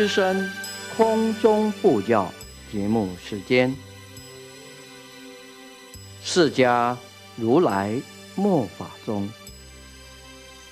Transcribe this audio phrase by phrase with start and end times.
[0.00, 0.50] 德林之声
[0.96, 2.32] 空中布教
[2.72, 3.76] 节目时间，
[6.22, 6.96] 释迦
[7.36, 8.00] 如来
[8.34, 9.28] 末法中，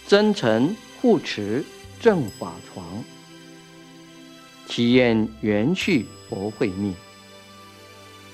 [0.06, 1.62] 真诚护持
[2.00, 3.04] 正法床，
[4.66, 6.94] 祈愿延续佛慧命，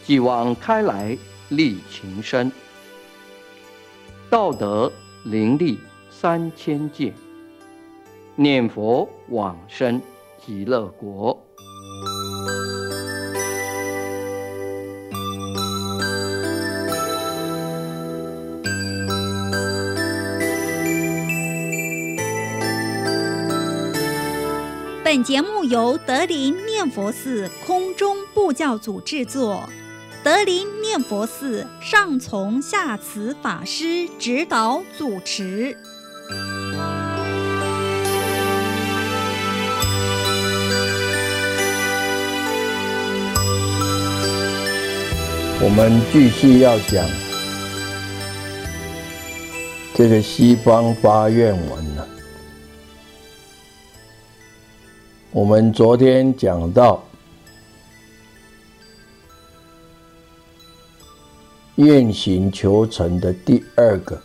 [0.05, 1.19] 继往开来
[1.49, 2.53] 立情深，
[4.31, 4.93] 道德
[5.25, 5.77] 灵力
[6.09, 7.13] 三千界。
[8.37, 10.01] 念佛往生
[10.47, 11.43] 极乐国。
[25.03, 29.67] 本节目由德林念佛寺空中布教组制作，
[30.23, 35.79] 德林念佛寺上从下慈法师指导主持。
[45.65, 47.09] 我们继续要讲
[49.95, 52.07] 这个西方发愿文呢。
[55.31, 57.03] 我们昨天讲到
[61.77, 64.23] 愿行求成的第二个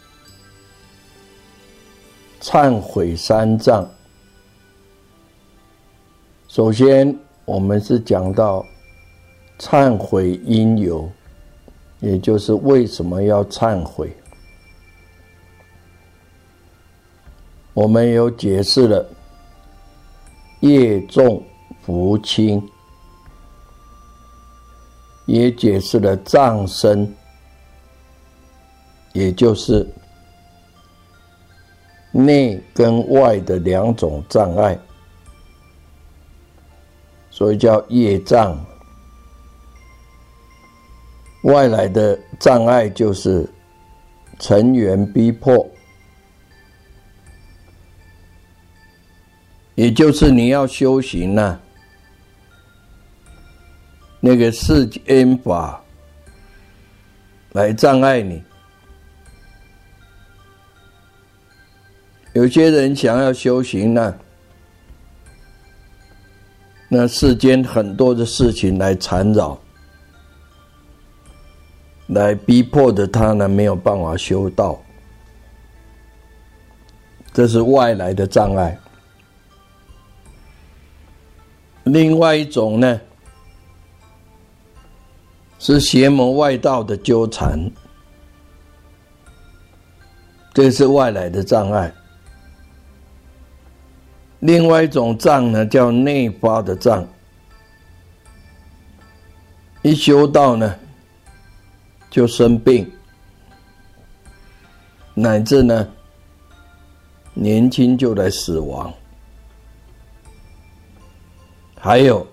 [2.41, 3.89] 忏悔三藏。
[6.49, 8.65] 首先，我们是讲到
[9.57, 11.09] 忏悔因由。
[11.99, 14.15] 也就是为什么要忏悔？
[17.73, 19.05] 我们有解释了
[20.61, 21.41] 业重
[21.81, 22.61] 福轻，
[25.25, 27.15] 也解释了障身，
[29.13, 29.87] 也就是
[32.11, 34.77] 内跟外的两种障碍，
[37.29, 38.57] 所以叫业障。
[41.43, 43.47] 外来的障碍就是
[44.39, 45.69] 成缘逼迫，
[49.75, 51.59] 也就是你要修行呢，
[54.19, 55.81] 那个世间法
[57.53, 58.43] 来障碍你。
[62.33, 64.19] 有些人想要修行呢，
[66.87, 69.59] 那世间很多的事情来缠绕。
[72.09, 74.81] 来逼迫的他呢，没有办法修道，
[77.31, 78.77] 这是外来的障碍。
[81.83, 82.99] 另外一种呢，
[85.59, 87.59] 是邪魔外道的纠缠，
[90.51, 91.93] 这是外来的障碍。
[94.39, 97.07] 另外一种障呢，叫内发的障，
[99.83, 100.75] 一修道呢。
[102.09, 102.89] 就生病，
[105.13, 105.87] 乃至呢
[107.33, 108.91] 年轻就来死亡，
[111.75, 112.25] 还有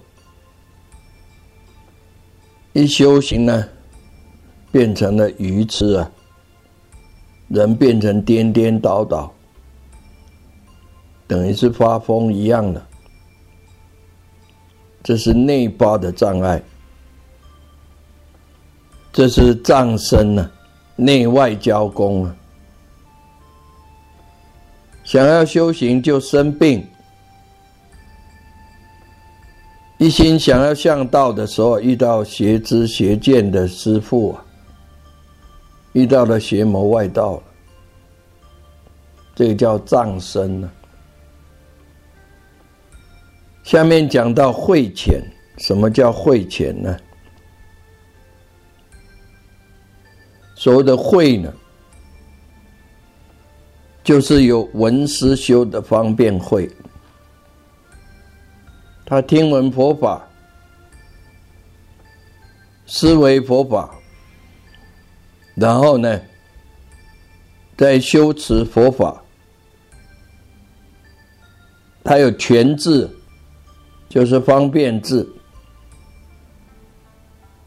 [2.73, 3.69] 一修行呢，
[4.73, 6.11] 变成了愚痴啊，
[7.49, 9.33] 人变成颠颠倒倒，
[11.27, 12.87] 等于是发疯一样的，
[15.03, 16.63] 这是内八的障碍。
[19.17, 20.51] 这是藏身呢，
[20.95, 22.37] 内外交工啊。
[25.05, 26.87] 想要修行就生病，
[29.97, 34.45] 一心想要向道的时候，遇到邪知邪见的师傅啊，
[35.95, 37.43] 遇到了邪魔外道了，
[39.35, 40.71] 这个叫藏身呢。
[43.63, 45.23] 下面讲到慧浅，
[45.57, 46.95] 什么叫慧浅呢？
[50.57, 51.53] 所谓的慧呢，
[54.03, 56.69] 就是有闻思修的方便慧。
[59.05, 60.27] 他听闻佛法，
[62.87, 63.95] 思维佛法，
[65.55, 66.21] 然后呢，
[67.77, 69.23] 在修持佛法。
[72.03, 73.11] 他有全智，
[74.09, 75.29] 就是方便智，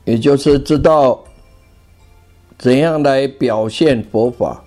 [0.05, 1.23] 也就是知道。
[2.59, 4.63] 怎样来表现佛法，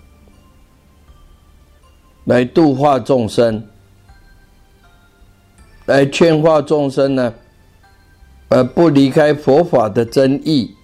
[2.25, 3.69] 来度化众生，
[5.85, 7.35] 来劝化众生呢？
[8.49, 10.75] 而不离开佛法的真意，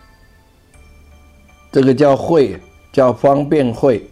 [1.72, 2.58] 这个叫慧，
[2.92, 4.06] 叫方便慧。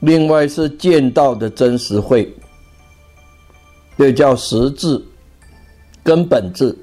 [0.00, 2.34] 另外是见到的真实慧，
[3.96, 5.02] 又叫实质、
[6.02, 6.76] 根本质。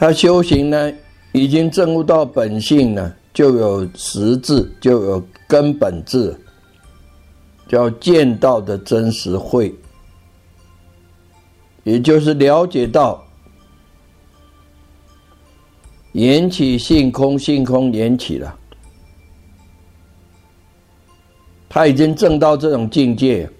[0.00, 0.92] 他修行呢，
[1.32, 6.32] 已经证悟到本性呢，就有实质，就有根本质，
[7.66, 9.74] 叫见到的真实慧，
[11.82, 13.20] 也就是了解到
[16.12, 18.56] 缘起性空，性空缘起了。
[21.68, 23.50] 他已经证到这种境界，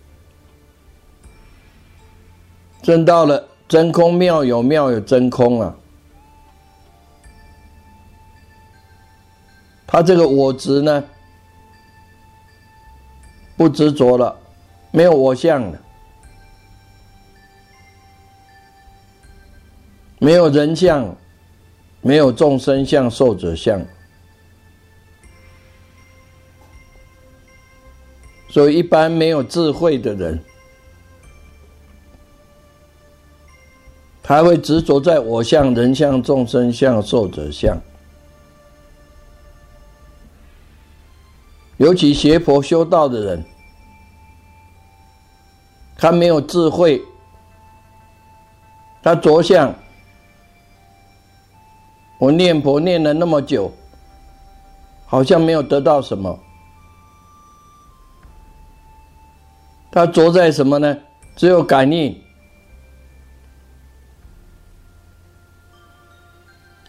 [2.81, 5.77] 证到了真空妙有，妙有真空啊。
[9.91, 11.03] 他这个我执呢，
[13.57, 14.39] 不执着了，
[14.91, 15.81] 没有我相了，
[20.19, 21.17] 没有人相，
[22.03, 23.83] 没有众生相、寿者相，
[28.51, 30.39] 所以一般没有智慧的人，
[34.23, 37.81] 他会执着在我相、人相、众生相、寿者相。
[41.79, 43.45] 尤其学佛修道的人，
[45.97, 47.01] 他没有智慧，
[49.03, 49.75] 他着相。
[52.19, 53.73] 我念佛念了那么久，
[55.07, 56.37] 好像没有得到什么。
[59.93, 60.99] 他着在什么呢？
[61.37, 62.21] 只有感应。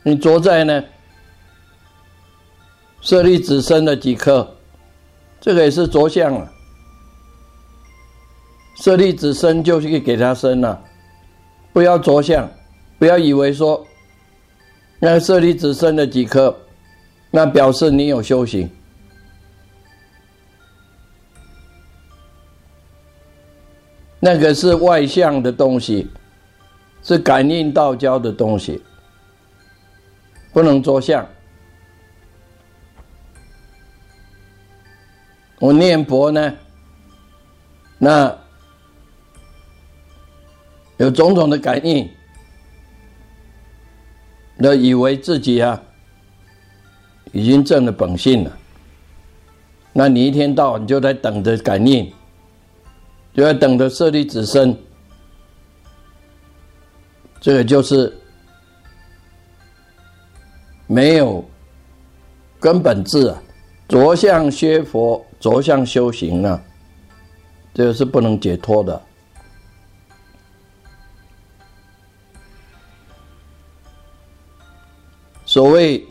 [0.02, 0.84] 你着在呢？
[3.02, 4.56] 舍利子生了几颗？
[5.42, 6.52] 这个也是着相了，
[8.76, 10.82] 舍利子生就是给他生了，
[11.72, 12.50] 不要着相，
[12.98, 13.86] 不要以为说，
[15.00, 16.56] 那舍利子生了几颗，
[17.32, 18.70] 那表示你有修行，
[24.20, 26.10] 那个是外向的东西，
[27.02, 28.84] 是感应道交的东西，
[30.52, 31.26] 不能着相。
[35.60, 36.54] 我念佛呢，
[37.98, 38.36] 那
[40.98, 42.10] 有种种的感应，
[44.56, 45.82] 那以为自己啊
[47.34, 48.58] 已经证了本性了，
[49.92, 52.10] 那你一天到晚就在等着感应，
[53.34, 54.78] 就在等着舍利子身，
[57.42, 58.18] 这个就是
[60.88, 61.44] 没有
[62.62, 63.42] 根本智啊，
[63.90, 65.26] 着相学佛。
[65.40, 66.62] 着相修行呢，
[67.74, 69.02] 这个是不能解脱的。
[75.46, 76.06] 所谓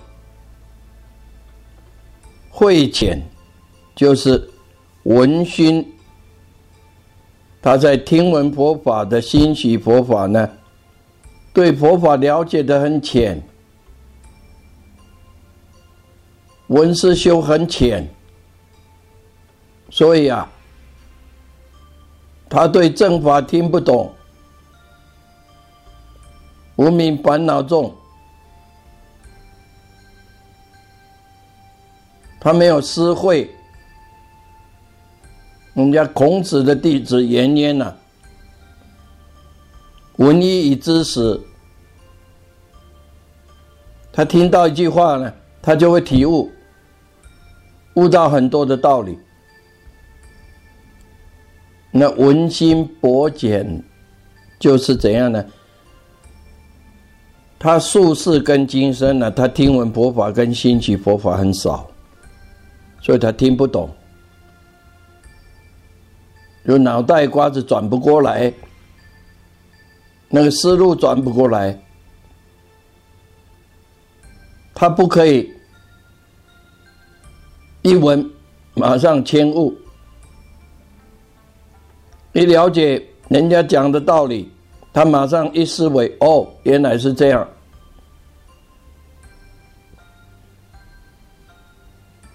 [2.48, 3.22] 慧浅，
[3.94, 4.50] 就是
[5.02, 5.86] 闻熏。
[7.60, 10.50] 他在听闻佛法的欣喜佛法呢，
[11.52, 13.42] 对佛法了解的很浅，
[16.68, 18.08] 文思修很浅。
[19.90, 20.48] 所以啊，
[22.48, 24.12] 他对正法听不懂，
[26.76, 27.94] 无名烦恼重，
[32.38, 33.50] 他没有思慧。
[35.74, 37.94] 人家孔子的弟子颜渊呐，
[40.16, 41.40] 闻一以知十，
[44.12, 45.32] 他听到一句话呢，
[45.62, 46.50] 他就会体悟，
[47.98, 49.18] 悟到很多的道理。
[51.90, 53.82] 那文心博简
[54.58, 55.44] 就是怎样呢？
[57.58, 61.90] 他术士跟今生呢，他听闻佛法跟兴起佛法很少，
[63.00, 63.90] 所以他听不懂，
[66.64, 68.52] 有脑袋瓜子转不过来，
[70.28, 71.76] 那个思路转不过来，
[74.72, 75.52] 他不可以
[77.82, 78.30] 一闻
[78.74, 79.76] 马上迁悟。
[82.32, 84.50] 你了解人家讲的道理，
[84.92, 87.48] 他马上一思维，哦，原来是这样，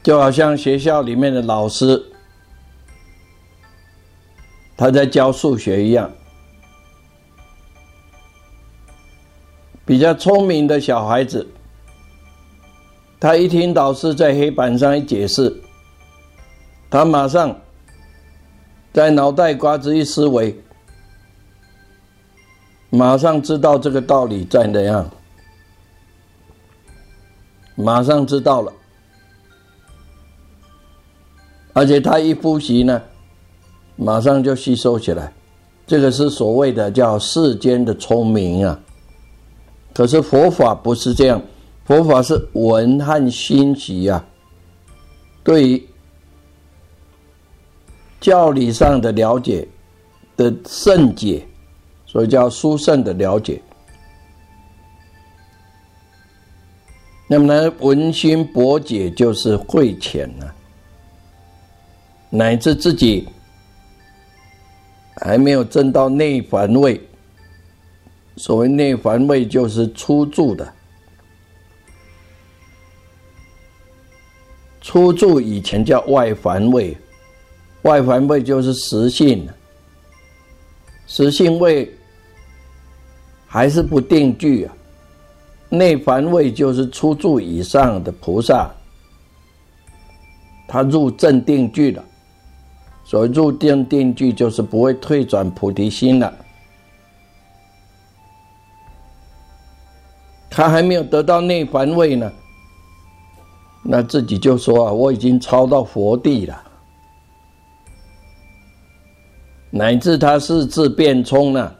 [0.01, 2.03] 就好像学校里面的老师，
[4.75, 6.11] 他在教数学一样，
[9.85, 11.47] 比较聪明的小孩子，
[13.23, 15.55] 他一听导师在黑板上一解释，
[16.89, 17.57] 他马上。
[18.91, 20.61] 在脑袋瓜子一思维，
[22.89, 25.09] 马上知道这个道理在哪样，
[27.75, 28.71] 马上知道了，
[31.71, 33.01] 而且他一复习呢，
[33.95, 35.33] 马上就吸收起来。
[35.87, 38.79] 这个是所谓的叫世间的聪明啊。
[39.93, 41.41] 可是佛法不是这样，
[41.85, 44.25] 佛法是文和心习啊。
[45.43, 45.87] 对于
[48.21, 49.67] 教理上的了解
[50.37, 51.45] 的圣解，
[52.05, 53.61] 所以叫殊胜的了解。
[57.27, 60.45] 那么呢，文心博解就是慧浅呢，
[62.29, 63.27] 乃至自己
[65.17, 67.01] 还没有证到内凡位。
[68.37, 70.73] 所谓内凡位，就是初住的。
[74.83, 76.95] 初住以前叫外凡位，
[77.83, 79.47] 外凡位就是实性，
[81.07, 81.89] 实性位
[83.47, 84.75] 还是不定句啊。
[85.69, 88.69] 内凡位就是初住以上的菩萨，
[90.67, 92.03] 他入正定句了。
[93.05, 96.33] 所谓入定定句，就是不会退转菩提心了。
[100.49, 102.31] 他还没有得到内凡位呢，
[103.83, 106.63] 那自己就说啊，我已经超到佛地了，
[109.69, 111.75] 乃至他是自变聪呢，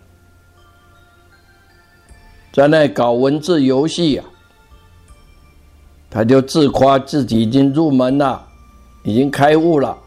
[2.52, 4.26] 在那搞文字游戏啊，
[6.10, 8.46] 他就自夸自己已经入门了，
[9.06, 9.98] 已经开悟了。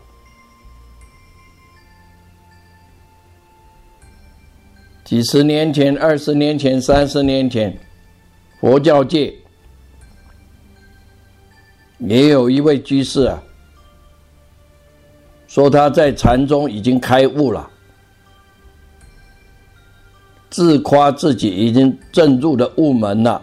[5.04, 7.78] 几十年前、二十年前、三十年前。
[8.58, 9.32] 佛教界
[11.98, 13.42] 也有一位居士啊，
[15.48, 17.70] 说他在禅宗已经开悟了，
[20.50, 23.42] 自夸自己已经证入了悟门了。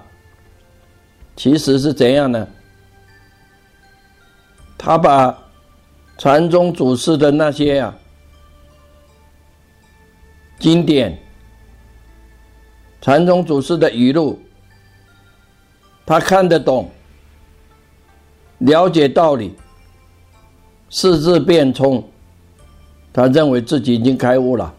[1.35, 2.47] 其实是怎样呢？
[4.77, 5.35] 他把
[6.17, 7.95] 禅宗祖师的那些啊
[10.59, 11.17] 经典，
[13.01, 14.39] 禅宗祖师的语录。
[16.05, 16.91] 他看得懂，
[18.59, 19.55] 了解道理，
[20.89, 22.07] 四字变通，
[23.11, 24.73] 他认为自己已经开悟了。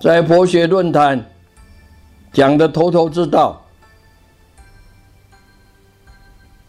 [0.00, 1.30] 在佛学论坛
[2.32, 3.64] 讲的头头是道，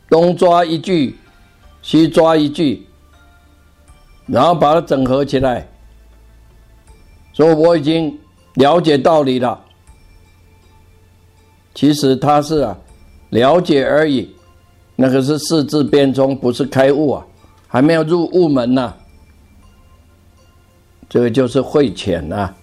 [0.07, 1.17] 东抓一句，
[1.81, 2.87] 西抓一句，
[4.27, 5.67] 然后把它整合起来。
[7.33, 8.19] 说我已经
[8.55, 9.59] 了解道理了，
[11.73, 12.77] 其实他是啊
[13.29, 14.29] 了解而已，
[14.95, 17.25] 那个是四字变中，不是开悟啊，
[17.67, 18.93] 还没有入悟门呢。
[21.09, 22.53] 这个就是慧浅呐，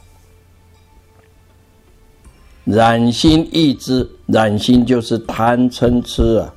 [2.65, 6.55] 染心易知，染心就是贪嗔痴啊，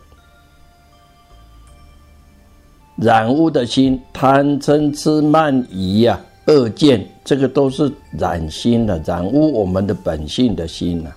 [2.98, 6.20] 染污的心，贪嗔痴慢疑呀。
[6.48, 11.12] 恶见，这个都是染心的，染污我们的本性的心呐。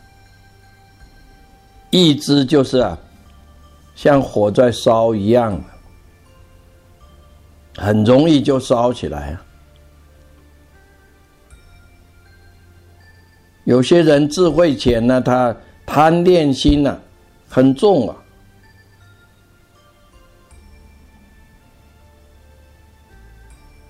[1.90, 2.99] 一知就是啊，
[3.95, 5.61] 像火在烧一样，
[7.76, 9.37] 很容易就烧起来。
[13.64, 17.00] 有些人智慧浅呢，他贪恋心呢
[17.49, 18.16] 很重啊。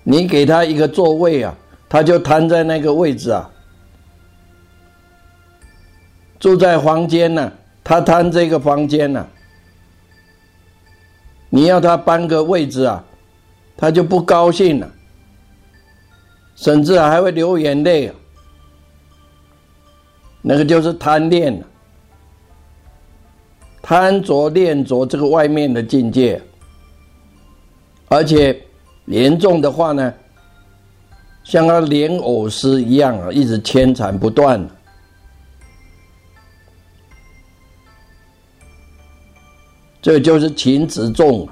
[0.09, 1.53] 你给他一个座位啊，
[1.89, 3.51] 他就瘫在那个位置啊。
[6.39, 7.51] 住在房间呢，
[7.83, 9.27] 他瘫这个房间呢。
[11.49, 13.03] 你要他搬个位置啊，
[13.75, 14.89] 他就不高兴了，
[16.55, 18.09] 甚至还会流眼泪。
[20.41, 21.67] 那个就是贪恋了
[23.81, 26.41] 贪着恋着这个外面的境界，
[28.07, 28.57] 而且。
[29.07, 30.13] 严重的话呢，
[31.43, 34.69] 像他莲藕丝一样啊，一直牵缠不断。
[40.01, 41.47] 这就是情执重，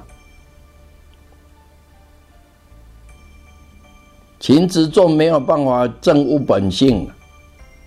[4.40, 7.10] 情执重没有办法证悟本性，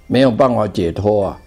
[0.07, 1.41] 没有办法解脱啊。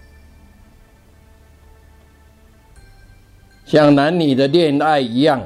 [3.64, 5.42] 像男女的恋爱一样。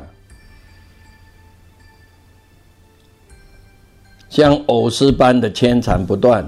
[4.37, 6.47] 像藕丝般的牵缠不断，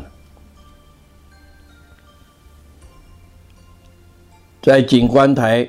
[4.61, 5.67] 在景观台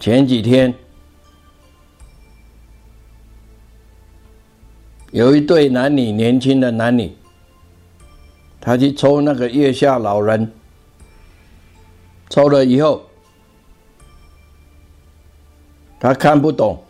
[0.00, 0.74] 前几天，
[5.12, 7.16] 有一对男女年轻的男女，
[8.60, 10.52] 他去抽那个月下老人，
[12.28, 13.08] 抽了以后，
[16.00, 16.82] 他看不懂，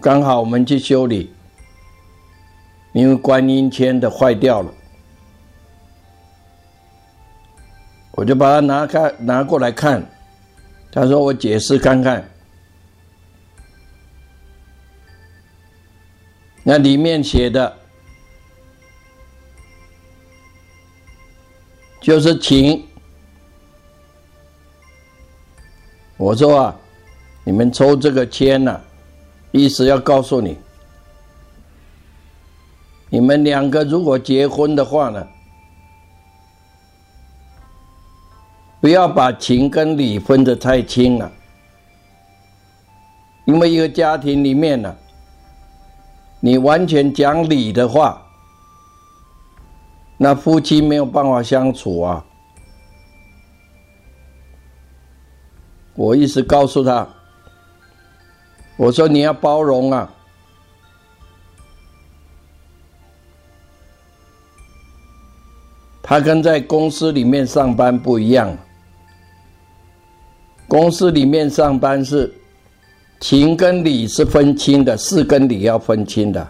[0.00, 1.30] 刚好我们去修理，
[2.94, 4.72] 因为观音签的坏掉了，
[8.12, 10.02] 我就把它拿开拿过来看，
[10.90, 12.26] 他说我解释看看，
[16.62, 17.76] 那里面写的。
[22.00, 22.86] 就是请，
[26.18, 26.76] 我说啊，
[27.44, 28.78] 你们抽这个签呐，
[29.52, 30.58] 意思要告诉你，
[33.14, 35.24] 你们两个如果结婚的话呢，
[38.80, 41.30] 不要把情跟理分得太清了，
[43.44, 44.92] 因为一个家庭里面呢，
[46.40, 48.20] 你完全讲理的话。
[50.16, 52.24] 那夫妻没有办法相处啊！
[55.94, 57.06] 我一直告诉他，
[58.76, 60.12] 我说你要包容啊。
[66.06, 68.54] 他跟在公司里面上班不一样，
[70.68, 72.30] 公司里面上班是
[73.20, 76.46] 情跟理是分清的，事跟理要分清的。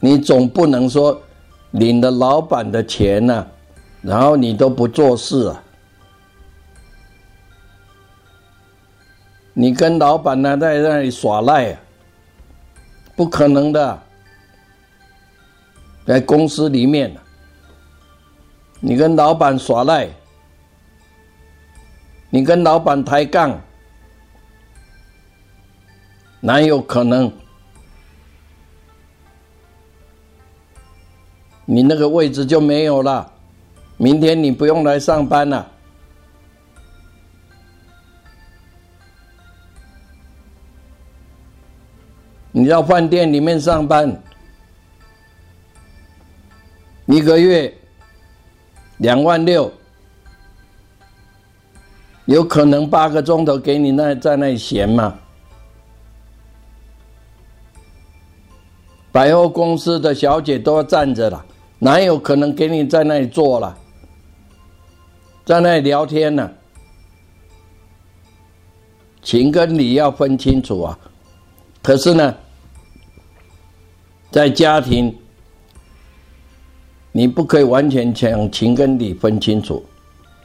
[0.00, 1.22] 你总不能说
[1.70, 3.46] 领了老板的钱呢，
[4.00, 5.62] 然后你都不做事啊？
[9.54, 11.80] 你跟老板呢在那里耍赖啊？
[13.14, 14.02] 不可能的，
[16.04, 17.16] 在公司里面，
[18.80, 20.08] 你跟老板耍赖，
[22.30, 23.60] 你跟老板抬杠，
[26.40, 27.32] 哪有可能？
[31.64, 33.32] 你那个位置就没有了，
[33.96, 35.68] 明天你不用来上班了。
[42.50, 44.20] 你到饭店里面上班，
[47.06, 47.72] 一个月
[48.98, 49.70] 两万六，
[52.26, 55.18] 有可能八个钟头给你那在那里闲吗？
[59.10, 61.44] 百货公司的小姐都要站着了。
[61.78, 63.76] 哪有可能给你在那里坐了，
[65.44, 66.48] 在那里聊天呢？
[69.20, 70.98] 情跟理要分清楚啊！
[71.82, 72.34] 可是呢，
[74.30, 75.12] 在家庭，
[77.12, 79.84] 你不可以完全将情跟理分清楚，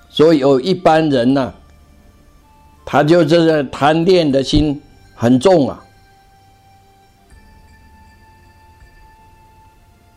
[0.09, 1.53] 所以有一般人呢，
[2.85, 4.81] 他就这个贪恋的心
[5.15, 5.83] 很重啊。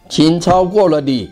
[0.08, 1.30] 情超过了你，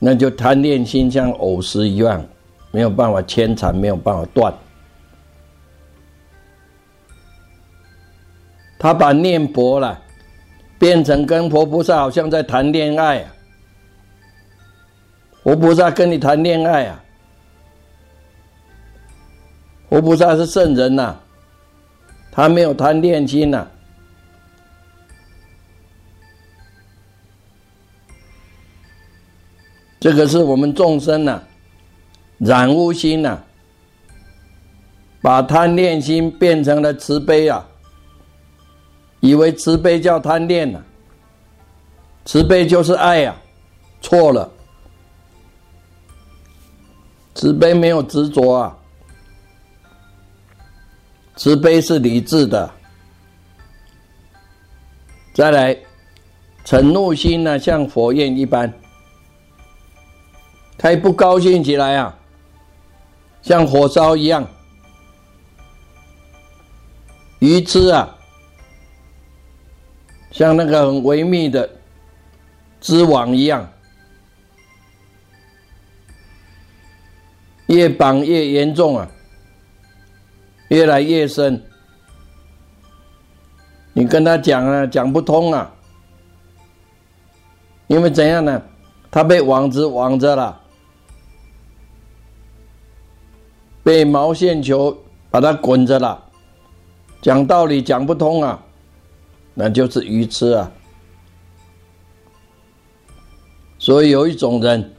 [0.00, 2.26] 那就贪恋心像藕丝一样，
[2.72, 4.52] 没有办法牵缠，没有办法断。
[8.78, 10.02] 他把念薄了，
[10.78, 13.34] 变成跟佛菩萨好像在谈恋爱啊！
[15.42, 17.02] 佛菩萨跟你谈恋爱啊！
[19.88, 21.16] 佛菩萨是圣人呐，
[22.30, 23.66] 他没有贪恋心呐。
[29.98, 31.42] 这个是我们众生呐，
[32.38, 33.42] 染污心呐，
[35.22, 37.66] 把贪恋心变成了慈悲啊，
[39.26, 40.80] 以为慈悲叫贪恋呐，
[42.24, 43.34] 慈悲就是爱呀，
[44.00, 44.48] 错了，
[47.34, 48.78] 慈悲没有执着啊，
[51.34, 52.70] 慈悲是理智的。
[55.34, 55.76] 再来，
[56.64, 58.72] 嗔怒心呢，像火焰一般。
[60.78, 62.16] 他一不高兴起来啊，
[63.42, 64.46] 像火烧一样，
[67.40, 68.15] 鱼吃啊，
[70.36, 71.66] 像那个很微密的
[72.78, 73.66] 织网一样，
[77.68, 79.08] 越绑越严重啊，
[80.68, 81.64] 越来越深。
[83.94, 85.72] 你跟他讲啊，讲不通啊，
[87.86, 88.62] 因为怎样呢？
[89.10, 90.60] 他被网子网着了。
[93.82, 96.22] 被毛线球把它滚着了，
[97.22, 98.65] 讲道理讲不通啊，
[99.58, 100.70] 那就是愚痴啊。
[103.78, 104.92] 所以有一种人，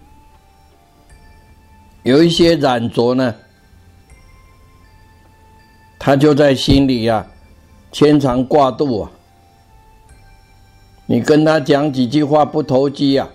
[2.03, 3.35] 有一些染着呢，
[5.99, 7.25] 他就在心里呀，
[7.91, 9.11] 牵肠挂肚啊。
[11.05, 13.29] 你跟他讲几句话不投机呀，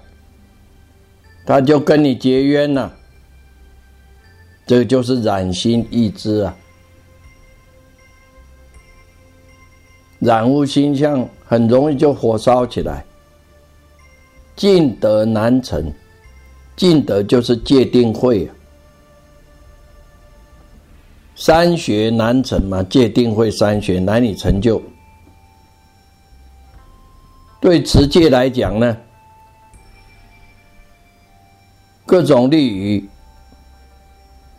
[1.47, 2.93] 他就跟你结冤了。
[4.67, 6.57] 这就是染心易知啊。
[10.23, 13.05] 染污心相很容易就火烧起来，
[14.55, 15.93] 尽德难成，
[16.77, 18.55] 尽德就是戒定慧啊。
[21.35, 24.81] 三学难成嘛，戒定慧三学难以成就。
[27.61, 28.97] 对持戒来讲呢，
[32.07, 33.05] 各种利于，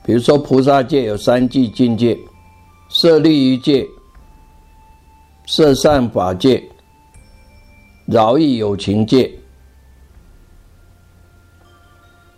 [0.06, 2.17] 比如说菩萨戒有三戒境界，
[2.89, 3.88] 设利于戒。
[5.46, 6.64] 摄善法界、
[8.06, 9.30] 饶益有情界，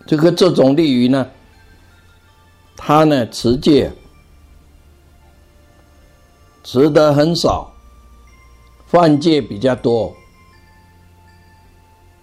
[0.07, 1.27] 这个这种利于呢，
[2.75, 3.91] 他呢持戒
[6.63, 7.71] 持得很少，
[8.87, 10.11] 犯戒比较多，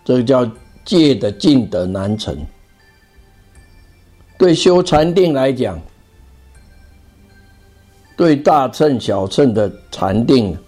[0.04, 0.50] 这个叫
[0.84, 2.36] 戒的尽得难成。
[4.36, 5.80] 对修禅定来讲，
[8.16, 10.58] 对大乘小乘的禅定。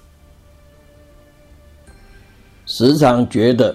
[2.77, 3.73] 时常觉得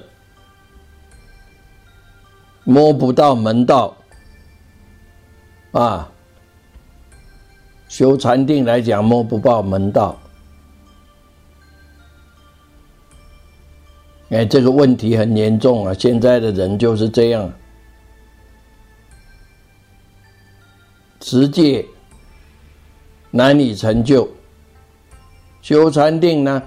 [2.65, 3.95] 摸不到门道
[5.71, 6.12] 啊，
[7.88, 10.19] 修禅定来讲摸不到门道，
[14.31, 15.93] 哎，这个问题很严重啊！
[15.93, 17.49] 现在的人就是这样，
[21.21, 21.85] 持戒
[23.31, 24.27] 难以成就，
[25.62, 26.62] 修禅定呢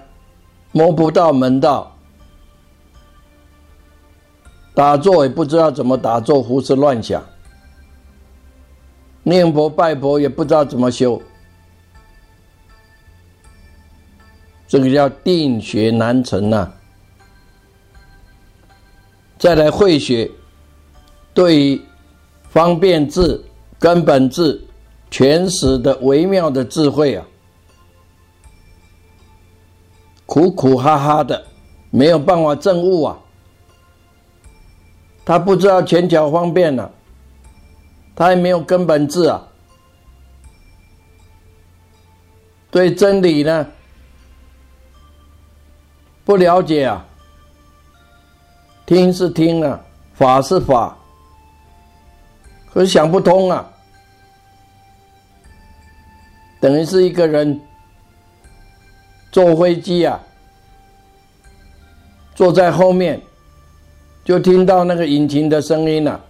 [0.70, 1.91] 摸不到门道。
[4.74, 7.20] 打坐也不知道怎么打坐，胡思乱想；
[9.22, 11.20] 念佛拜佛也不知道怎么修，
[14.66, 16.72] 这个叫定学难成呐。
[19.38, 20.30] 再来会学，
[21.34, 21.80] 对于
[22.48, 23.44] 方便智、
[23.78, 24.64] 根本智、
[25.10, 27.26] 全实的微妙的智慧啊，
[30.24, 31.44] 苦苦哈哈的，
[31.90, 33.18] 没有办法证悟啊。
[35.24, 36.90] 他不知道前脚方便了，
[38.14, 39.46] 他还没有根本智啊。
[42.70, 43.66] 对真理呢
[46.24, 47.04] 不了解啊，
[48.86, 49.80] 听是听啊，
[50.14, 50.96] 法是法，
[52.72, 53.68] 可是想不通啊。
[56.60, 57.60] 等于是一个人
[59.30, 60.20] 坐飞机啊，
[62.34, 63.20] 坐在后面。
[64.24, 66.24] 就听到那个引擎的声音了，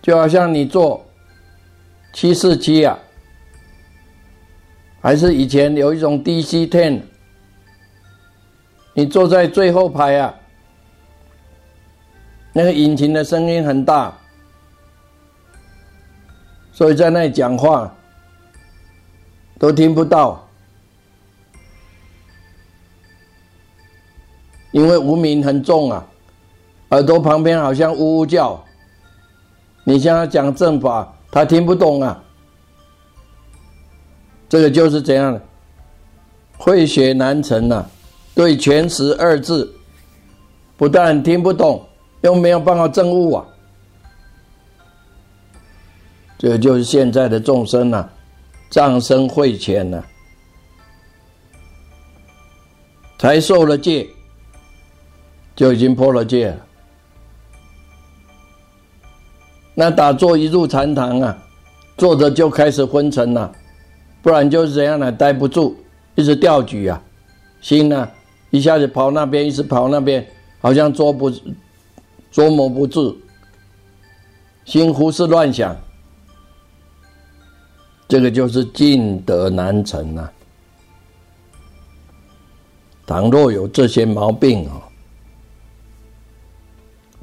[0.00, 1.04] 就好像你坐
[2.14, 2.98] 七四七啊，
[5.02, 7.02] 还是以前有一种 DC Ten，
[8.94, 10.34] 你坐在最后排啊，
[12.54, 14.16] 那个引擎的声音很大，
[16.72, 17.94] 所以在那里讲话
[19.58, 20.48] 都听不到。
[24.72, 26.04] 因为无名很重啊，
[26.90, 28.62] 耳朵旁边好像呜呜叫。
[29.84, 32.22] 你向他讲正法，他听不懂啊。
[34.48, 35.42] 这个就是这样的，
[36.56, 37.86] 会学难成呐。
[38.34, 39.70] 对“全实”二字，
[40.76, 41.86] 不但听不懂，
[42.22, 43.44] 又没有办法证悟啊。
[46.38, 48.08] 这就是现在的众生呐，
[48.70, 50.02] 障生会浅呐，
[53.18, 54.08] 才受了戒。
[55.62, 56.56] 就已经破了戒了。
[59.76, 61.38] 那打坐一入禅堂啊，
[61.96, 63.54] 坐着就开始昏沉了，
[64.22, 65.12] 不然就是怎样呢？
[65.12, 65.76] 待不住，
[66.16, 67.00] 一直吊举啊，
[67.60, 68.10] 心呢
[68.50, 70.26] 一下子跑那边，一直跑那边，
[70.60, 71.32] 好像捉不
[72.32, 73.16] 捉摸不住，
[74.64, 75.76] 心胡思乱想，
[78.08, 80.32] 这个就是进德难成啊。
[83.06, 84.88] 倘若有这些毛病啊。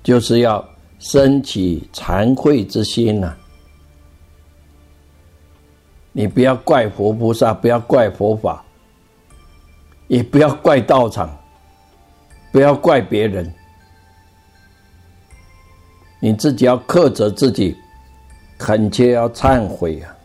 [0.10, 0.68] 就是要
[0.98, 3.32] 升起惭愧之心呐！
[6.12, 8.66] 你不要怪佛菩萨，不要怪佛法，
[10.08, 11.30] 也不要怪道场，
[12.52, 13.54] 不要怪别人，
[16.20, 17.78] 你自己要克责自己，
[18.58, 20.18] 恳切要忏悔啊！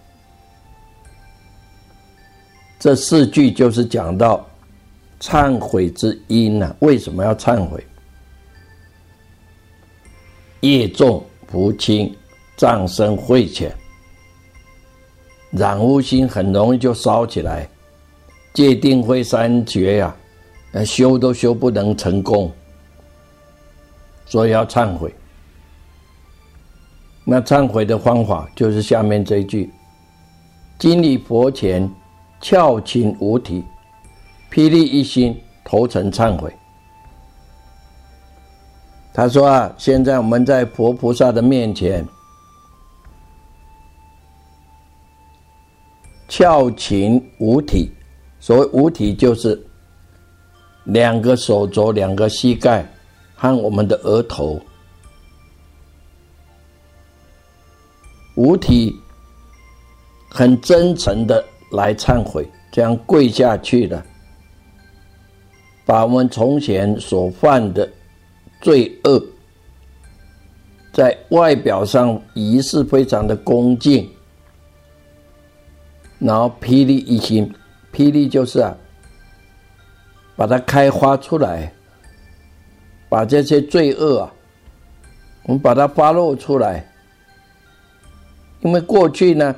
[2.79, 4.49] 这四句就是讲到
[5.21, 7.87] 忏悔之因呐，为什么要忏悔？
[10.73, 12.15] 业重福轻，
[12.57, 13.71] 障深慧浅，
[15.51, 17.69] 染污心很容易就烧起来，
[18.55, 20.17] 戒定慧三绝呀，
[20.87, 22.51] 修都修不能成功，
[24.25, 25.15] 所以要忏悔。
[27.25, 29.71] 那忏悔的方法就是下面这一句：
[30.79, 31.91] 经历佛前，
[32.41, 33.65] 翘琴五体，
[34.51, 36.51] 霹雳一心，头诚忏悔。
[39.17, 42.05] 他说啊，现在我们在佛菩萨的面前，
[46.29, 47.89] 翘琴五体。
[48.41, 49.65] 所谓五体，就是
[50.83, 52.85] 两个手肘、两个膝盖
[53.37, 54.61] 和我们的额头。
[58.35, 58.95] 五体
[60.29, 64.05] 很真诚的来忏悔，这样跪下去了，
[65.87, 67.89] 把我们从前所犯的
[68.65, 69.23] 罪恶，
[70.91, 74.09] 在外表上仪式非常的恭敬，
[76.19, 77.53] 然后霹雳一心，
[77.93, 78.75] 霹雳就是啊，
[80.35, 81.75] 把它开发出来，
[83.11, 84.33] 把这些罪恶啊，
[85.43, 86.91] 我们把它发露出来。
[88.63, 89.55] 因为过去呢，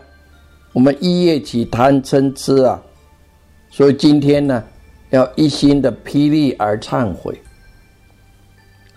[0.72, 2.82] 我们一夜起贪嗔痴啊，
[3.70, 4.64] 所以今天呢，
[5.10, 7.40] 要一心的霹雳而忏悔，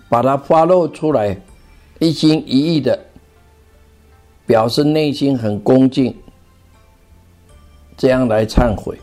[0.10, 1.39] 把它发露出来，
[2.00, 3.00] 一心一意的
[4.45, 6.15] 表示内心很恭敬，
[7.95, 8.98] 这样来忏悔，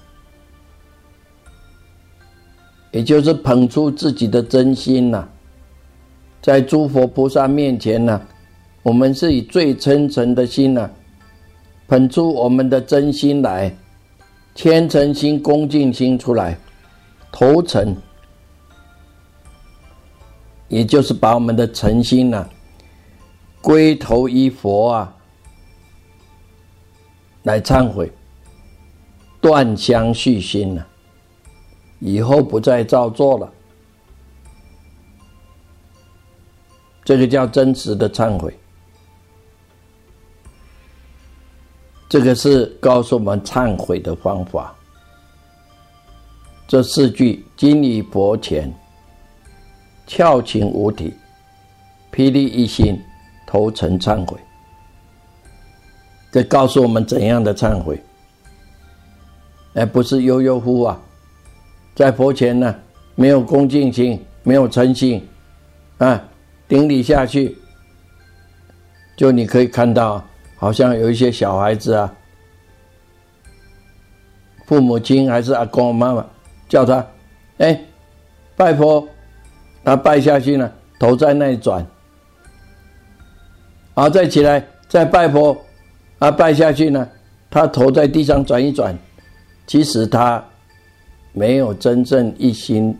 [2.90, 5.28] 也就是捧出自己的真心呐，
[6.42, 8.20] 在诸佛菩萨面前呢。
[8.82, 10.88] 我们是以最真诚的心呢，
[11.88, 13.76] 捧出我们的真心来，
[14.54, 16.56] 虔诚心、恭敬心出来，
[17.32, 17.96] 投诚，
[20.68, 22.48] 也就是把我们的诚心呢，
[23.60, 25.14] 归投于佛啊，
[27.44, 28.12] 来忏悔，
[29.40, 30.86] 断相续心了，
[32.00, 33.52] 以后不再造作了，
[37.04, 38.52] 这个叫真实的忏悔。
[42.08, 44.74] 这个是告诉我们忏悔的方法。
[46.68, 48.72] 这四句：经于佛前，
[50.06, 51.14] 翘情无体，
[52.12, 53.02] 霹雳一心，
[53.46, 54.38] 头诚忏悔。
[56.30, 58.02] 这告诉我们怎样的忏悔？
[59.74, 61.00] 而不是悠悠乎啊，
[61.94, 62.74] 在佛前呢，
[63.14, 65.26] 没有恭敬心，没有诚心，
[65.98, 66.22] 啊，
[66.66, 67.56] 顶礼下去，
[69.16, 70.24] 就你可以看到。
[70.58, 72.10] 好像有一些小孩子啊，
[74.64, 76.26] 父母亲还是阿公妈妈
[76.66, 77.06] 叫他，
[77.58, 77.78] 哎，
[78.56, 79.06] 拜佛，
[79.86, 80.68] 他拜下去呢，
[80.98, 81.86] 头在那里转，
[83.94, 85.56] 啊，再起来再拜佛，
[86.18, 87.08] 啊，拜下去呢，
[87.48, 88.98] 他头在地上转一转，
[89.64, 90.44] 其实他
[91.32, 92.98] 没有真正一心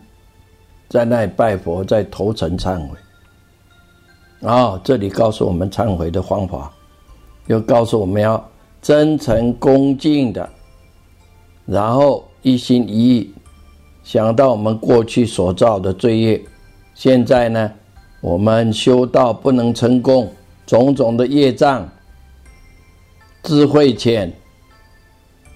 [0.87, 2.97] 在那里拜佛，在头层忏悔。
[4.47, 6.71] 啊，这里告诉我们忏悔的方法。
[7.47, 8.41] 又告诉我们要
[8.81, 10.49] 真诚恭敬的，
[11.65, 13.33] 然后一心一意
[14.03, 16.41] 想到我们过去所造的罪业，
[16.97, 17.71] 现在呢，
[18.21, 20.33] 我们修道不能成功，
[20.65, 21.87] 种种的业障，
[23.43, 24.33] 智慧浅，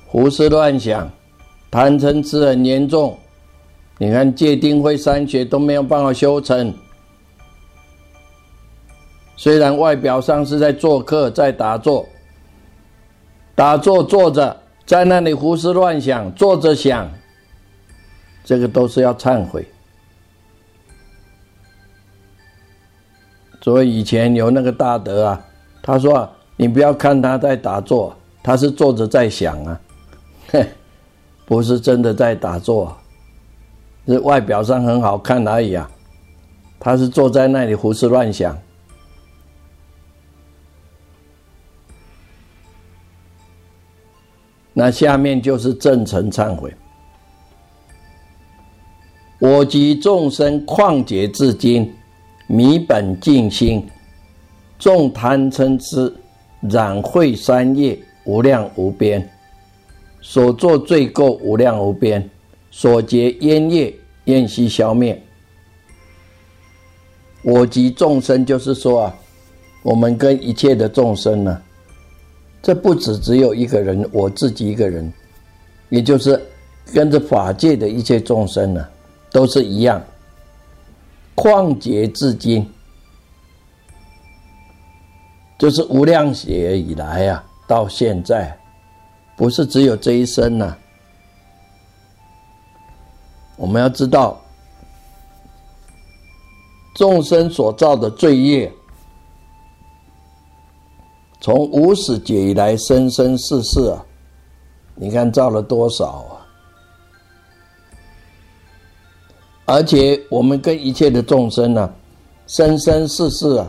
[0.05, 1.11] 胡思乱想，
[1.71, 3.17] 贪嗔痴很严重，
[3.97, 6.71] 你看戒定慧三学都没有办法修成。
[9.35, 12.07] 虽然外表上是在做客，在打坐，
[13.55, 17.09] 打坐坐着，在那里胡思乱想，坐着想，
[18.45, 19.65] 这个都是要忏悔。
[23.61, 25.45] 所以以前有那个大德啊，
[25.81, 29.79] 他说啊：“你不要看他在打坐，他是坐着在想啊，
[31.45, 32.97] 不是真的在打坐，
[34.07, 35.89] 是外表上很好看而已啊，
[36.79, 38.57] 他是坐在那里胡思乱想。”
[44.73, 46.73] 那下面就是正诚忏悔。
[49.37, 51.93] 我及众生旷劫至今，
[52.53, 53.81] 迷本净心，
[54.77, 56.13] 众贪嗔痴，
[56.59, 59.25] 染秽三业，无量无边，
[60.19, 62.29] 所作罪垢无量无边，
[62.69, 65.17] 所结冤业，愿悉消灭。
[67.41, 69.15] 我及众生，就是说啊，
[69.81, 71.61] 我们跟一切的众生呢。
[72.61, 75.09] 这不止只有一个人，我自己一个人，
[75.87, 76.37] 也就是
[76.93, 78.85] 跟着法界的一切众生呢，
[79.31, 80.03] 都是一样。
[81.35, 82.69] 旷劫至今，
[85.57, 88.57] 就是无量劫以来啊，到现在，
[89.35, 90.77] 不是只有这一生呐。
[93.55, 94.39] 我们要知道，
[96.95, 98.71] 众生所造的罪业。
[101.39, 104.05] 从无始劫以来，生生世世啊，
[104.93, 106.30] 你看造了多少
[109.71, 111.93] 而且我们跟一切的众生呢，
[112.45, 113.65] 生生世世啊，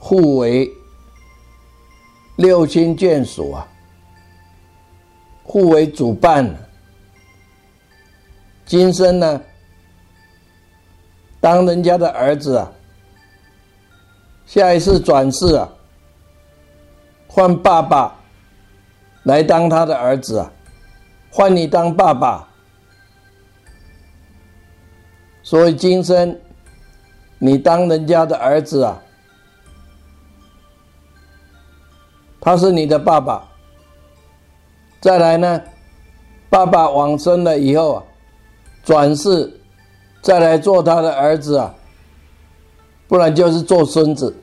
[0.00, 0.68] 互为
[2.34, 3.64] 六亲眷属啊，
[5.44, 6.52] 互为主伴。
[8.64, 9.40] 今生呢，
[11.40, 12.72] 当人家的儿子啊，
[14.46, 15.72] 下一次转世啊，
[17.28, 18.16] 换爸爸
[19.22, 20.50] 来当他的儿子啊，
[21.30, 22.48] 换你当爸爸。
[25.46, 26.36] 所以今生
[27.38, 29.00] 你当人家的儿子啊，
[32.40, 33.46] 他是你的爸爸。
[35.00, 35.62] 再来呢，
[36.50, 38.02] 爸爸往生了以后啊，
[38.82, 39.60] 转世
[40.20, 41.72] 再来做他的儿子啊，
[43.06, 44.36] 不然就是做孙子。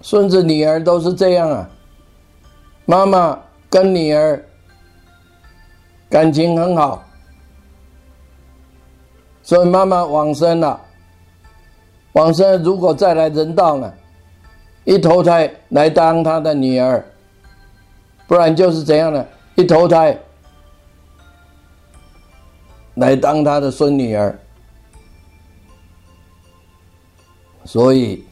[0.00, 1.70] 孙子女儿都是这样啊，
[2.86, 4.44] 妈妈跟女儿
[6.10, 7.04] 感情很好。
[9.46, 10.80] 所以妈妈往生了，
[12.12, 13.92] 往生如果再来人道呢，
[14.84, 17.04] 一投胎来当他的女儿，
[18.26, 19.22] 不然就是怎样呢？
[19.54, 20.18] 一投胎
[22.94, 24.34] 来当他的孙女儿，
[27.66, 28.24] 所以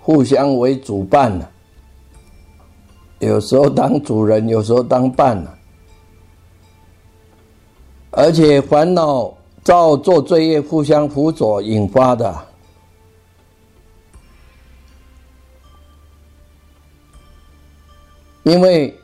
[0.00, 1.46] 互相为主伴呢，
[3.18, 5.50] 有时候当主人，有时候当伴呢，
[8.12, 9.30] 而且烦恼。
[9.64, 12.46] 造作罪业互相辅佐引发的，
[18.42, 18.94] 因为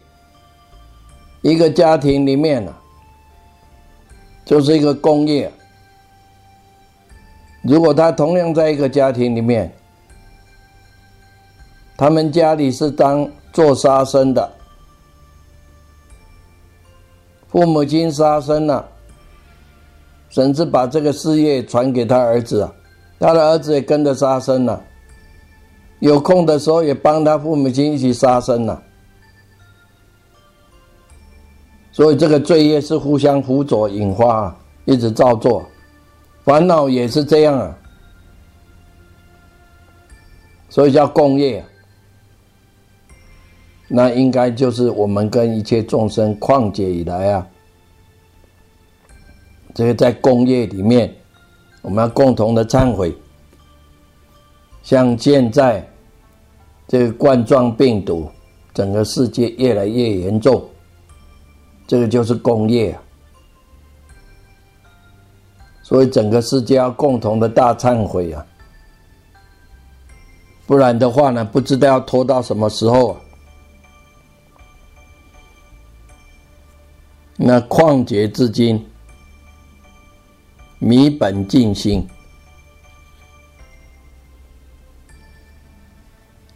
[1.41, 2.75] 一个家庭里面呢，
[4.45, 5.51] 就是一个工业。
[7.63, 9.75] 如果他同样在一个家庭里面，
[11.97, 14.53] 他们家里是当做杀生的，
[17.49, 18.87] 父母亲杀生了。
[20.31, 22.73] 甚至把这个事业传给他儿子啊，
[23.19, 24.83] 他的儿子也跟着杀生了。
[25.99, 28.83] 有空的时候也帮他父母亲一起杀生了。
[31.93, 35.67] 所以这个罪业是互相辅佐引发，一直照做，
[36.45, 37.77] 烦恼也是这样啊。
[40.69, 41.63] 所以叫共业，
[43.89, 47.47] 那应该就是我们跟一切众生旷劫以来啊。
[49.75, 51.15] 这个在工业里面，
[51.81, 53.17] 我们要共同的忏悔。
[54.83, 55.89] 像现在
[56.89, 58.29] 这个冠状病毒，
[58.75, 60.69] 整个世界越来越严重，
[61.87, 63.03] 这个就是工业啊。
[65.83, 68.45] 所以整个世界要共同的大忏悔啊，
[70.67, 73.17] 不然的话呢，不知道要拖到什么时候。
[77.37, 78.85] 那旷劫至今。
[80.81, 82.09] 弥本净心。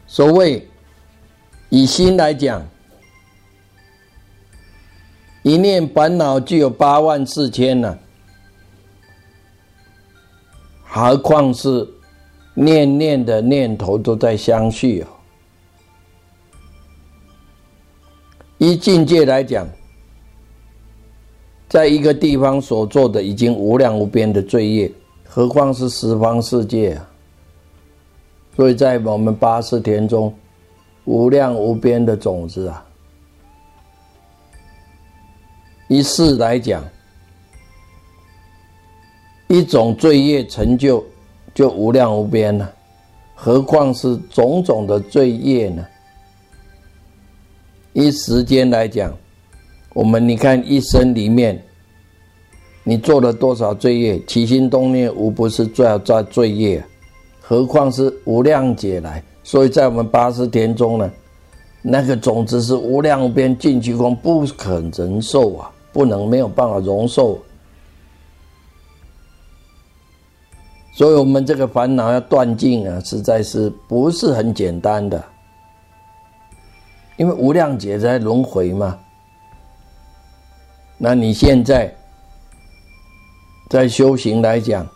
[0.07, 0.67] 所谓
[1.69, 2.67] 以心来讲，
[5.43, 7.99] 一念烦恼就有八万四千呢，
[10.85, 11.87] 何况是
[12.55, 15.09] 念念的念头都在相续哦。
[18.59, 19.69] 依境界来讲。
[21.75, 24.89] 在一个地方所做的已经无量无边的罪业，
[25.25, 27.11] 何况是十方世界啊！
[28.55, 30.33] 所以在我们八十田中，
[31.05, 32.87] 无量无边的种子啊，
[35.89, 36.85] 一世来讲，
[39.49, 41.05] 一种罪业成就
[41.53, 42.73] 就无量无边了，
[43.35, 45.85] 何况是种种的罪业呢？
[47.95, 49.13] 一时间来讲。
[49.95, 51.63] 我们你看一生里面，
[52.83, 54.21] 你做了多少罪业？
[54.27, 56.85] 起心动念无不是最要造罪业，
[57.41, 59.23] 何况是无量劫来？
[59.45, 61.09] 所以在我们八十田中呢，
[61.81, 67.39] 那个种子是无量边尽虚空不可忍受啊，不能没有办法容受。
[70.93, 75.25] 所以我们这个烦恼要断尽啊，实在是不是很简单的，
[77.17, 78.99] 因为无量劫在轮回嘛。
[81.05, 81.95] 那你现在
[83.69, 84.89] 在修行来讲，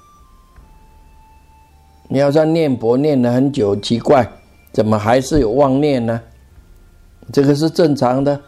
[2.08, 4.26] 你要算念佛念了很久，奇怪，
[4.72, 6.18] 怎么还是有妄念呢？
[7.30, 8.40] 这个是正常的，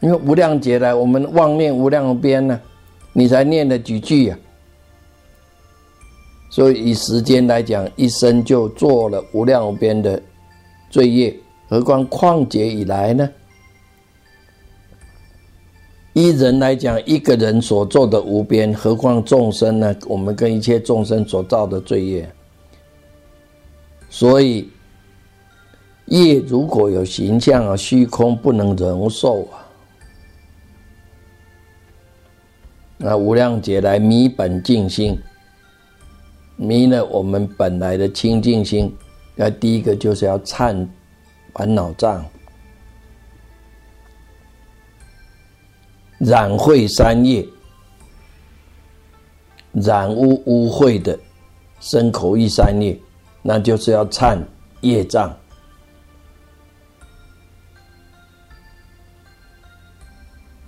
[0.00, 2.60] 因为无量劫来，我们妄念无量边呢，
[3.14, 4.38] 你才念了几句呀？
[6.50, 10.20] 所以以时间来讲，一生就做了无量无边的
[10.90, 11.34] 罪业，
[11.70, 13.26] 何况旷劫以来呢？
[16.14, 19.96] 依人来讲，一个人所做的无边，何况众生呢？
[20.06, 22.30] 我们跟一切众生所造的罪业，
[24.10, 24.68] 所以
[26.06, 29.64] 业如果有形象啊，虚空不能容受啊。
[32.98, 35.18] 那无量劫来迷本净心，
[36.56, 38.94] 迷了我们本来的清净心。
[39.34, 40.86] 那第一个就是要忏
[41.54, 42.22] 烦恼障。
[46.24, 47.44] 染秽三业，
[49.72, 51.18] 染污污秽的
[51.80, 52.96] 身口意三业，
[53.42, 54.38] 那就是要忏
[54.82, 55.36] 业障。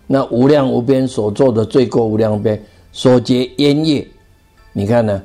[0.08, 4.06] 那无量无边所做的罪过无量边所结烟业，
[4.72, 5.22] 你看呢？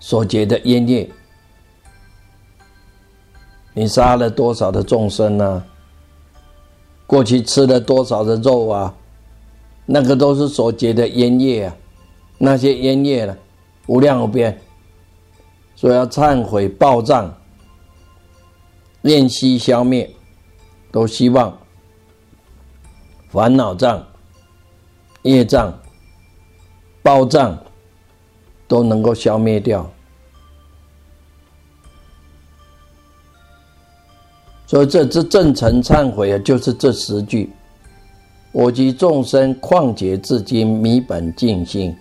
[0.00, 1.08] 所结的烟业，
[3.72, 5.64] 你杀了多少的众生呢？
[7.06, 8.94] 过去吃了多少的肉啊？
[9.84, 11.76] 那个都是所结的烟叶啊，
[12.38, 13.36] 那些烟叶呢，
[13.86, 14.60] 无量无边，
[15.76, 17.32] 所以要忏悔报障，
[19.02, 20.12] 练息消灭，
[20.90, 21.56] 都希望
[23.28, 24.04] 烦恼障、
[25.22, 25.72] 业障、
[27.02, 27.56] 报障
[28.66, 29.88] 都能够消灭掉。
[34.66, 37.50] 所以这这正诚忏悔啊，就是这十句。
[38.52, 41.94] 我及众生旷劫至今迷本净心，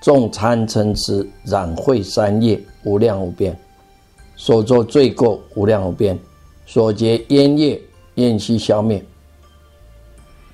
[0.00, 3.54] 众贪嗔痴染秽三业无量无边，
[4.36, 6.18] 所作罪过无量无边，
[6.64, 7.80] 所结烟业
[8.14, 9.04] 厌息消灭。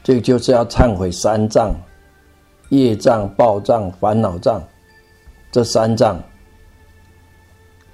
[0.03, 1.74] 这个就是要忏悔三障：
[2.70, 4.62] 业障、报障、烦恼障。
[5.53, 6.20] 这三障，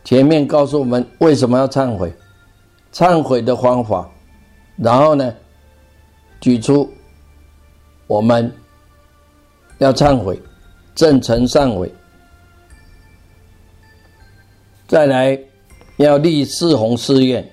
[0.04, 2.12] 前面告诉我们为什么要忏悔。
[2.92, 4.08] 忏悔的方法，
[4.76, 5.34] 然后呢，
[6.40, 6.92] 举出
[8.06, 8.52] 我们
[9.78, 10.40] 要忏悔，
[10.94, 11.90] 正诚善悔，
[14.86, 15.38] 再来
[15.96, 17.48] 要立四弘誓愿。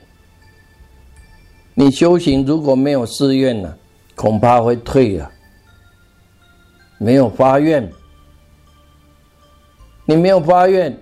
[1.74, 3.74] 你修行如果没有誓愿呢，
[4.16, 5.32] 恐怕会退啊。
[6.98, 7.90] 没有发愿，
[10.04, 10.94] 你没有发愿，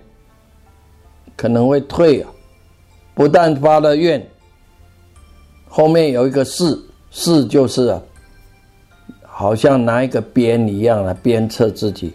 [1.36, 2.30] 可能会退啊。
[3.18, 4.24] 不但发了愿，
[5.68, 6.78] 后面有一个誓，
[7.10, 8.00] 誓就是啊，
[9.22, 12.14] 好像拿一个鞭一样来鞭策自己，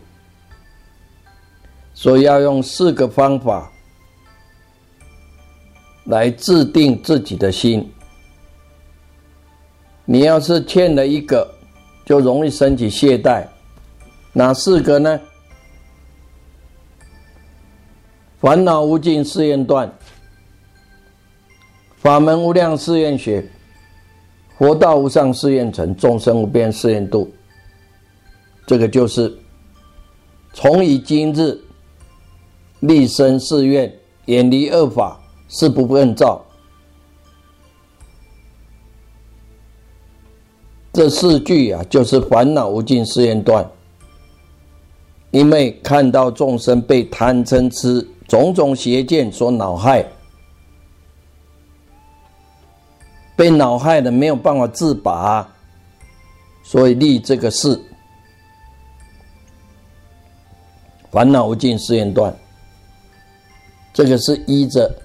[1.94, 3.70] 所以要用四个方法
[6.06, 7.92] 来制定自己的心。
[10.06, 11.46] 你要是欠了一个，
[12.06, 13.46] 就容易升起懈怠。
[14.32, 15.20] 哪四个呢？
[18.40, 19.94] 烦恼无尽，誓愿断。
[22.04, 23.50] 法门无量誓愿学，
[24.58, 27.32] 佛道无上誓愿成，众生无边誓愿度。
[28.68, 29.34] 这个就是
[30.54, 31.58] 从以今日
[32.82, 33.90] 立身誓愿，
[34.26, 36.44] 远离恶法，誓不问造。
[40.92, 43.66] 这四句啊，就是烦恼无尽誓愿断。
[45.32, 50.06] 因为看到众生被贪嗔痴种种邪见所恼害。
[53.36, 55.48] 被恼害的没有办法自拔，
[56.64, 57.80] 所以立这个誓，
[61.12, 62.36] 烦恼无尽誓愿断。
[63.94, 64.96] 这个是依着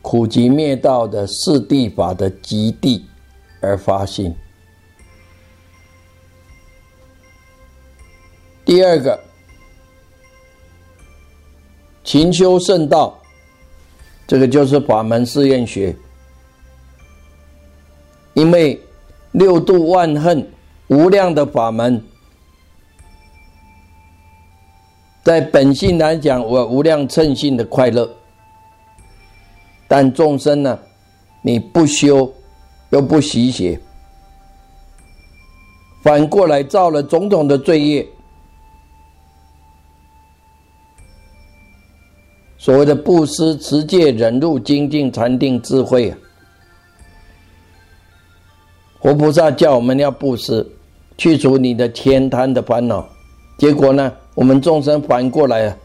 [0.00, 3.06] 苦集灭道的四谛法的极地
[3.60, 4.34] 而发心。
[8.64, 9.18] 第二个，
[12.04, 13.18] 勤修圣道，
[14.26, 15.94] 这个就是法门誓愿学。
[18.34, 18.80] 因为
[19.32, 20.50] 六度万恨
[20.88, 22.02] 无量的法门，
[25.22, 28.10] 在本性来讲，我无量称性的快乐。
[29.86, 30.78] 但众生呢，
[31.42, 32.32] 你不修
[32.90, 33.78] 又不习学，
[36.02, 38.06] 反过来造了种种的罪业。
[42.56, 46.18] 所谓的布施、持戒、忍辱、精进、禅定、智慧啊。
[49.02, 50.64] 活菩萨叫我们要布施，
[51.18, 53.04] 去除你的悭贪的烦恼。
[53.58, 55.76] 结果呢，我们众生反过来啊，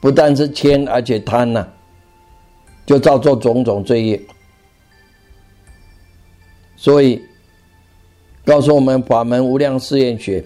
[0.00, 1.66] 不但是悭，而且贪呐，
[2.86, 4.22] 就造作种种罪业。
[6.76, 7.20] 所以，
[8.44, 10.44] 告诉我们法门无量誓愿学，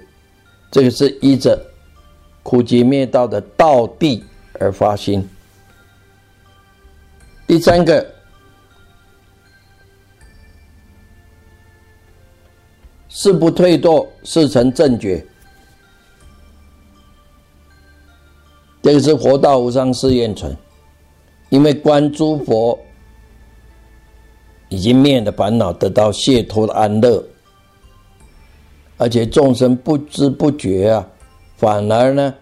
[0.70, 1.62] 这个是依着
[2.42, 4.24] 苦集灭道的道地
[4.58, 5.22] 而发心。
[7.46, 8.13] 第三个，
[13.14, 15.24] 事不退堕，事成正觉。
[18.82, 20.54] 这个是活道无上誓愿存，
[21.48, 22.76] 因为观诸佛
[24.68, 27.24] 已经灭的烦恼，得到解脱的安乐，
[28.96, 31.08] 而且众生不知不觉啊，
[31.56, 32.34] 反而呢，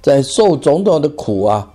[0.00, 1.68] 在受种种的苦啊。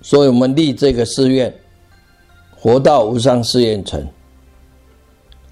[0.00, 1.54] 所以我们立这个誓愿，
[2.56, 4.02] 活到无上誓愿成。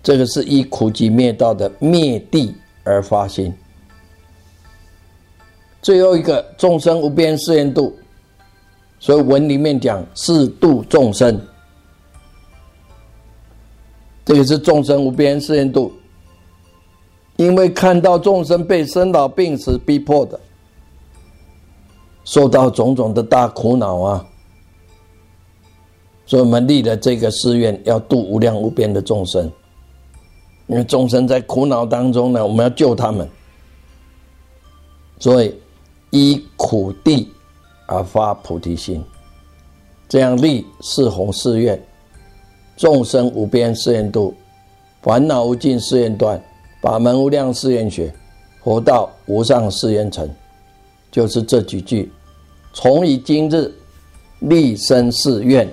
[0.03, 3.53] 这个是依苦集灭道的灭地而发心。
[5.83, 7.97] 最后一个众生无边誓愿度，
[8.99, 11.41] 所以文里面讲是度众生，
[14.25, 15.93] 这个是众生无边誓愿度。
[17.37, 20.41] 因为看到众生被生老病死逼迫的，
[22.25, 24.27] 受到种种的大苦恼啊。
[26.27, 29.49] 所以我们立了这个誓愿，要度无量无边的众生。
[30.69, 33.29] 因为众生在苦恼当中呢，我们要救他们。
[35.19, 35.53] 所以
[36.11, 37.29] 依苦地
[37.87, 39.05] 而发菩提心，
[40.09, 41.83] 这样立四弘誓愿：
[42.77, 44.33] 众生无边誓愿度，
[45.03, 46.41] 烦恼无尽誓愿断，
[46.81, 48.15] 法门无量誓愿学，
[48.63, 50.29] 佛道无上誓愿成。
[51.11, 52.13] 就是这几句，
[52.73, 53.73] 从以今日
[54.39, 55.69] 立身誓愿。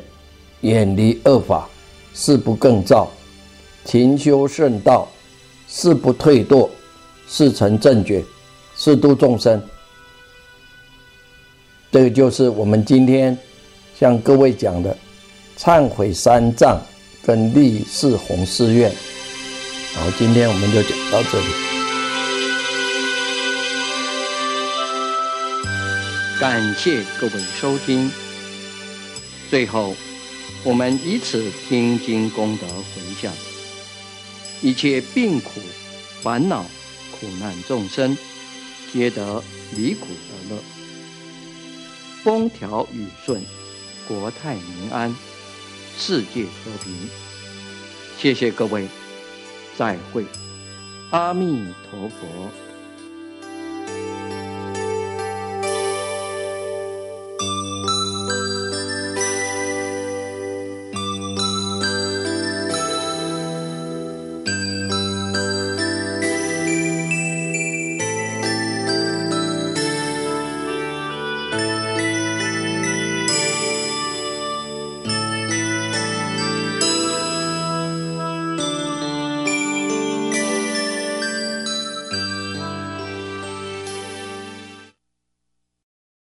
[0.61, 1.69] 远离恶法，
[2.15, 3.07] 誓不更造；
[3.85, 5.07] 勤修圣道，
[5.69, 6.67] 誓不退堕；
[7.29, 8.23] 誓成正觉，
[8.75, 9.61] 誓度众生。
[11.91, 13.37] 这个就是我们今天
[13.97, 14.97] 向各位讲的
[15.57, 16.81] 忏悔三藏
[17.23, 18.89] 跟立誓弘誓愿。
[19.93, 21.45] 好，今天我们就讲到这里。
[26.39, 28.11] 感谢各位收听。
[29.49, 29.93] 最后。
[30.63, 33.31] 我们以此听经功德回向，
[34.65, 35.61] 一切病苦、
[36.23, 36.63] 烦恼、
[37.11, 38.17] 苦难众生，
[38.91, 39.43] 皆得
[39.75, 40.61] 离苦得乐，
[42.23, 43.43] 风调雨顺，
[44.07, 45.15] 国泰民安，
[45.99, 46.91] 世界和平。
[48.17, 48.87] 谢谢各位，
[49.77, 50.25] 再会，
[51.11, 52.64] 阿弥陀佛。